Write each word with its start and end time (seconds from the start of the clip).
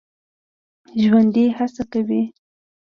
ژوندي 1.03 1.45
هڅه 1.57 1.83
کوي 1.91 2.21